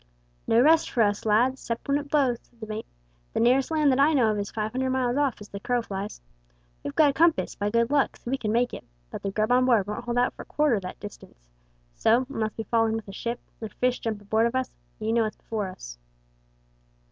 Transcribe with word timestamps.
"No 0.47 0.59
rest 0.59 0.89
for 0.89 1.03
us, 1.03 1.25
lads, 1.27 1.61
'cept 1.61 1.87
when 1.87 1.99
it 1.99 2.09
blows," 2.09 2.39
said 2.41 2.59
the 2.59 2.65
mate. 2.65 2.87
"The 3.33 3.39
nearest 3.39 3.69
land 3.69 3.91
that 3.91 3.99
I 3.99 4.15
know 4.15 4.31
of 4.31 4.39
is 4.39 4.49
five 4.49 4.71
hundred 4.71 4.89
miles 4.89 5.15
off 5.15 5.39
as 5.39 5.49
the 5.49 5.59
crow 5.59 5.83
flies. 5.83 6.19
We've 6.83 6.95
got 6.95 7.11
a 7.11 7.13
compass 7.13 7.53
by 7.53 7.69
good 7.69 7.91
luck, 7.91 8.17
so 8.17 8.31
we 8.31 8.39
can 8.39 8.51
make 8.51 8.71
for 8.71 8.77
it, 8.77 8.85
but 9.11 9.21
the 9.21 9.29
grub 9.29 9.51
on 9.51 9.65
board 9.67 9.85
won't 9.85 10.05
hold 10.05 10.17
out 10.17 10.33
for 10.33 10.43
quarter 10.43 10.77
o' 10.77 10.79
that 10.79 10.99
distance, 10.99 11.47
so, 11.95 12.25
unless 12.29 12.57
we 12.57 12.63
fall 12.63 12.87
in 12.87 12.95
with 12.95 13.09
a 13.09 13.13
ship, 13.13 13.39
or 13.61 13.69
fish 13.69 13.99
jump 13.99 14.19
aboard 14.23 14.47
of 14.47 14.55
us, 14.55 14.71
ye 14.97 15.11
know 15.11 15.21
what's 15.21 15.35
before 15.35 15.67
us." 15.67 15.99